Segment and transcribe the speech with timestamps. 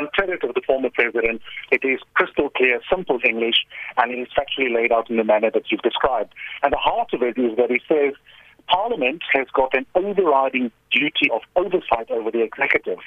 [0.00, 4.28] um, credit of the former president, it is crystal clear, simple English, and it is
[4.36, 6.32] factually laid out in the manner that you've described.
[6.62, 8.14] And the heart of it is that he says
[8.68, 12.98] Parliament has got an overriding duty of oversight over the executive.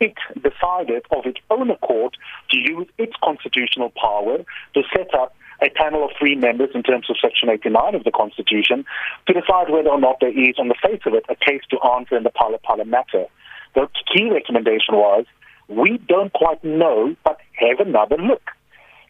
[0.00, 2.16] It decided of its own accord
[2.50, 4.38] to use its constitutional power
[4.74, 8.10] to set up a panel of three members in terms of Section 89 of the
[8.10, 8.84] Constitution
[9.26, 11.78] to decide whether or not there is, on the face of it, a case to
[11.80, 13.26] answer in the Phala Phala matter.
[13.74, 15.26] The key recommendation was
[15.68, 18.42] we don't quite know, but have another look.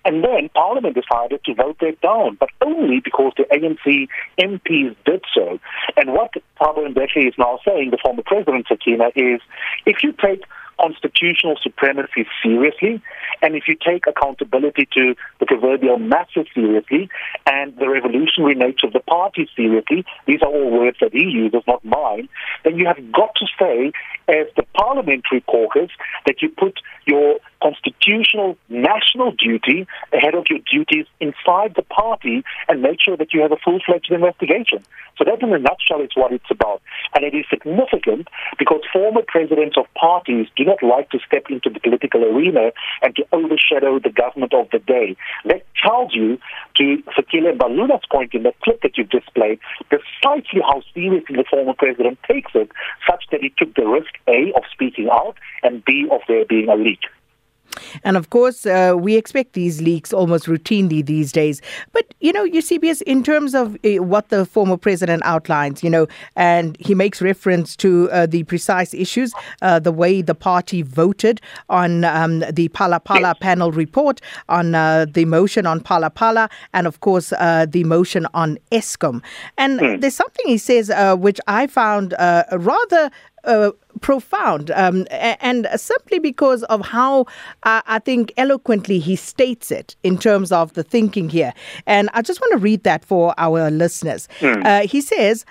[0.04, 4.06] And then Parliament decided to vote that down, but only because the ANC
[4.38, 5.58] MPs did so.
[5.96, 9.40] And what Thabo Mbeki is now saying, the former president, Sakina, is
[9.86, 10.42] if you take
[10.80, 13.02] constitutional supremacy seriously,
[13.42, 17.08] and if you take accountability to the proverbial masses seriously,
[17.46, 21.62] and the revolutionary nature of the party seriously, these are all words that he uses,
[21.66, 22.28] not mine,
[22.64, 23.92] then you have got to say,
[24.28, 25.90] as the parliamentary caucus,
[26.26, 32.82] that you put your constitutional national duty ahead of your duties inside the party and
[32.82, 34.84] make sure that you have a full-fledged investigation.
[35.16, 36.82] So that in a nutshell is what it's about.
[37.14, 41.70] And it is significant because former presidents of parties do not like to step into
[41.70, 42.70] the political arena
[43.02, 45.16] and to overshadow the government of the day.
[45.44, 46.38] That tells you,
[46.76, 51.74] to Fikile Mbaluna's point in the clip that you've displayed, precisely how seriously the former
[51.74, 52.70] president takes it,
[53.08, 56.68] such that he took the risk, A, of speaking out, and B, of there being
[56.68, 57.00] a leak.
[58.02, 61.60] And of course, uh, we expect these leaks almost routinely these days.
[61.92, 66.06] But, you know, Eusebius, in terms of uh, what the former president outlines, you know,
[66.36, 71.40] and he makes reference to uh, the precise issues, uh, the way the party voted
[71.68, 73.36] on um, the Phala yes.
[73.40, 78.26] panel report, on uh, the motion on Phala Phala, and of course, uh, the motion
[78.34, 79.22] on Eskom.
[79.58, 80.00] And mm.
[80.00, 83.10] there's something he says which I found rather
[83.44, 87.22] uh, profound, um, and simply because of how
[87.62, 91.52] uh, I think eloquently he states it in terms of the thinking here.
[91.86, 94.28] And I just want to read that for our listeners.
[94.40, 94.64] Mm.
[94.64, 95.44] Uh, he says.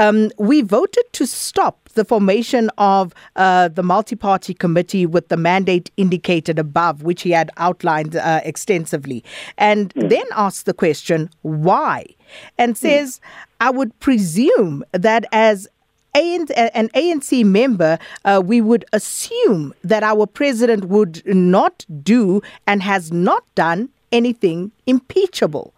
[0.00, 5.36] Um, we voted to stop the formation of uh, the multi party committee with the
[5.36, 9.24] mandate indicated above, which he had outlined uh, extensively,
[9.56, 10.08] and mm.
[10.08, 12.06] then asked the question, why?
[12.58, 12.86] And hmm.
[12.86, 13.22] says, mm.
[13.60, 15.66] I would presume that as
[16.18, 23.12] an ANC member, uh, we would assume that our president would not do and has
[23.12, 25.74] not done anything impeachable.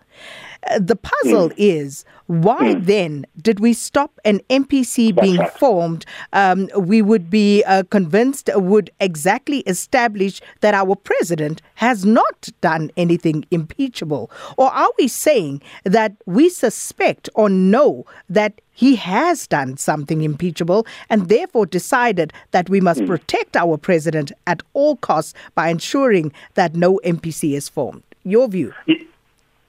[0.68, 1.54] Uh, the puzzle mm.
[1.56, 2.84] is why mm.
[2.84, 6.04] then did we stop an MPC being formed?
[6.32, 12.90] Um, we would be uh, convinced would exactly establish that our president has not done
[12.96, 14.30] anything impeachable.
[14.58, 20.86] Or are we saying that we suspect or know that he has done something impeachable
[21.08, 23.06] and therefore decided that we must mm.
[23.06, 28.02] protect our president at all costs by ensuring that no MPC is formed?
[28.24, 28.72] Your view?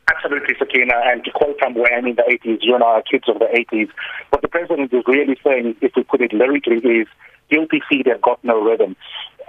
[0.10, 0.94] Absolutely, Sakina.
[1.06, 3.46] And to quote from when in the 80s, you and I are kids of the
[3.46, 3.90] 80s,
[4.30, 7.08] what the president is really saying, if we put it lyrically, is
[7.50, 8.96] guilty feet have got no rhythm.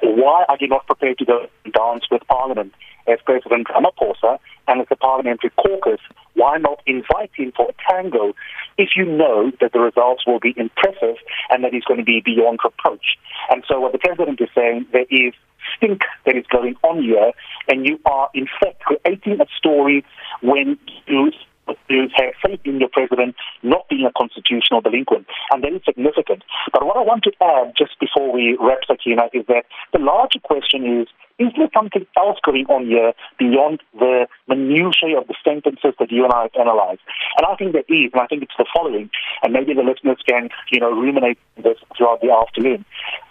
[0.02, 2.74] Why are you not prepared to go dance with Parliament?
[3.06, 6.00] As President Ramaphosa and as the parliamentary caucus,
[6.34, 8.32] why not invite him for a tango
[8.78, 11.16] if you know that the results will be impressive
[11.50, 13.18] and that he's going to be beyond reproach?
[13.50, 15.34] And so what the president is saying, there is
[15.76, 17.32] stink that is going on here,
[17.68, 20.04] and you are in fact creating a story
[20.40, 21.32] when you
[21.88, 26.42] you have faith in your president not being a constitutional delinquent, and that is significant.
[26.72, 30.40] But what I want to add just before we wrap, Sakina, is that the larger
[30.40, 31.08] question is
[31.38, 36.24] is there something else going on here beyond the minutiae of the sentences that you
[36.24, 37.00] and I have analyzed?
[37.38, 39.10] And I think there is, and I think it's the following,
[39.42, 42.84] and maybe the listeners can, you know, ruminate this throughout the afternoon.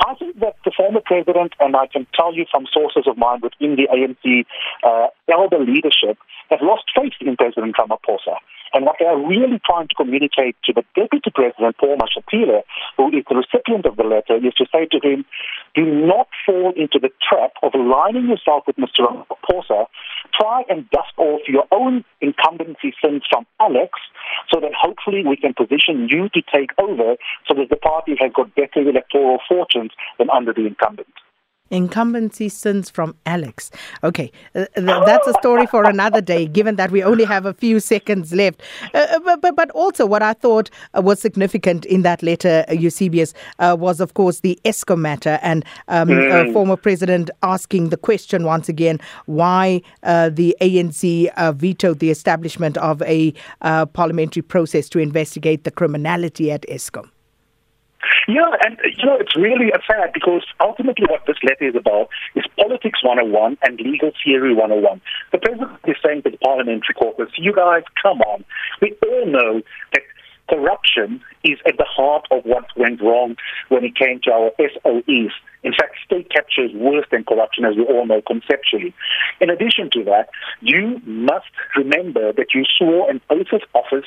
[0.05, 3.41] I think that the former president, and I can tell you from sources of mine
[3.41, 4.45] within the ANC
[4.83, 6.17] uh, elder leadership,
[6.49, 8.37] have lost faith in President Ramaphosa.
[8.73, 12.63] And what they are really trying to communicate to the Deputy President, Paul Mashatile,
[12.97, 15.25] who is the recipient of the letter, is to say to him,
[15.75, 19.05] do not fall into the trap of aligning yourself with Mr.
[19.05, 19.87] Ramaphosa.
[20.41, 23.99] Try and dust off your own incumbency sins from Alex
[24.51, 27.15] so that hopefully we can position you to take over
[27.47, 31.13] so that the party has got better electoral fortunes than under the incumbent.
[31.71, 33.71] Incumbency sins from Alex.
[34.03, 37.53] Okay, uh, th- that's a story for another day, given that we only have a
[37.53, 38.61] few seconds left.
[38.93, 42.65] Uh, uh but, but, but also, what I thought uh, was significant in that letter,
[42.69, 46.53] uh, Eusebius, uh, was, of course, the ESCOM matter and um, mm.
[46.53, 53.33] former president asking the question once again why the ANC vetoed the establishment of a
[53.93, 57.09] parliamentary process to investigate the criminality at ESCOM.
[58.31, 62.45] Yeah, and you know, it's really sad because ultimately what this letter is about is
[62.57, 65.01] politics 101 and legal theory 101.
[65.33, 68.45] The president is saying to the parliamentary caucus, you guys, come on.
[68.81, 69.61] We all know
[69.91, 70.03] that
[70.49, 73.35] corruption is at the heart of what went wrong
[73.69, 75.31] when it came to our SOEs.
[75.63, 78.93] In fact, state capture is worse than corruption, as we all know conceptually.
[79.39, 80.29] In addition to that,
[80.61, 84.05] you must remember that you swore an oath of office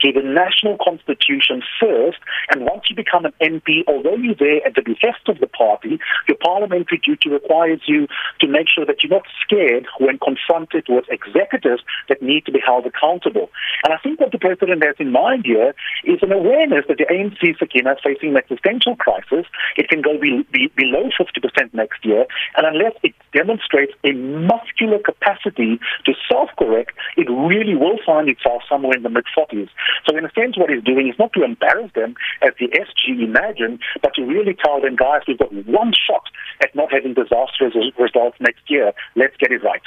[0.00, 2.18] to the national constitution first,
[2.50, 5.98] and once you become an MP, although you're there at the behest of the party,
[6.26, 8.06] your parliamentary duty requires you
[8.40, 12.60] to make sure that you're not scared when confronted with executives that need to be
[12.64, 13.50] held accountable.
[13.84, 15.73] And I think what the president has in mind here
[16.04, 19.46] is an awareness that the ANC Sakina is facing an existential crisis.
[19.76, 22.26] It can go be, be, below 50% next year,
[22.56, 28.96] and unless it demonstrates a muscular capacity to self-correct, it really will find itself somewhere
[28.96, 29.68] in the mid-40s.
[30.06, 33.22] So in a sense, what he's doing is not to embarrass them, as the SG
[33.22, 36.24] imagined, but to really tell them, guys, we've got one shot
[36.62, 38.92] at not having disastrous results next year.
[39.16, 39.82] Let's get it right.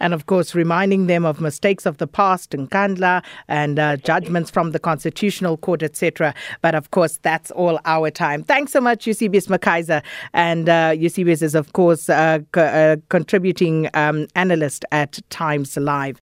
[0.00, 4.50] And of course, reminding them of mistakes of the past in Kandla and uh, judgments
[4.50, 6.34] from the Constitutional Court, etc.
[6.62, 8.42] But of course, that's all our time.
[8.42, 10.02] Thanks so much, Eusebius McKaiser.
[10.32, 15.76] And uh, Eusebius is, of course, a uh, co- uh, contributing um, analyst at Times
[15.76, 16.20] Live.